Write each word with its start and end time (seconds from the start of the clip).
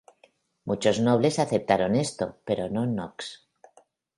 Muchos 0.65 0.99
nobles 0.99 1.37
aceptaron 1.37 1.93
esto, 1.95 2.39
pero 2.43 2.71
no 2.71 2.85
Knox. 2.87 3.47